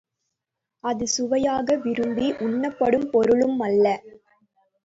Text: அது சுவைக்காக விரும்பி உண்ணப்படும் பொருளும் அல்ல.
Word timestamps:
அது 0.83 1.07
சுவைக்காக 1.07 1.75
விரும்பி 1.75 2.27
உண்ணப்படும் 2.39 3.07
பொருளும் 3.11 3.59
அல்ல. 3.59 3.85